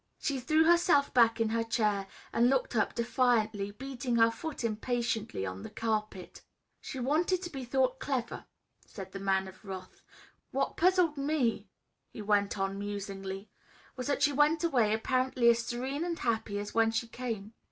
She 0.17 0.39
threw 0.39 0.63
herself 0.63 1.13
back 1.13 1.39
in 1.39 1.49
her 1.49 1.63
chair 1.63 2.07
and 2.33 2.49
looked 2.49 2.75
up 2.75 2.95
defiantly, 2.95 3.69
beating 3.69 4.15
her 4.15 4.31
foot 4.31 4.63
impatiently 4.63 5.45
on 5.45 5.61
the 5.61 5.69
carpet. 5.69 6.41
"She 6.79 6.99
wanted 6.99 7.43
to 7.43 7.51
be 7.51 7.63
thought 7.65 7.99
clever," 7.99 8.47
said 8.83 9.11
the 9.11 9.19
Man 9.19 9.47
of 9.47 9.63
Wrath. 9.63 10.01
"What 10.49 10.75
puzzled 10.75 11.17
me," 11.17 11.67
he 12.09 12.23
went 12.23 12.57
on 12.57 12.79
musingly, 12.79 13.51
"was 13.95 14.07
that 14.07 14.23
she 14.23 14.33
went 14.33 14.63
away 14.63 14.91
apparently 14.91 15.49
as 15.51 15.63
serene 15.67 16.03
and 16.03 16.17
happy 16.17 16.57
as 16.57 16.73
when 16.73 16.89
she 16.89 17.07
came. 17.07 17.53